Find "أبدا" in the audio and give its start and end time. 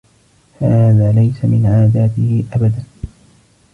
2.53-2.83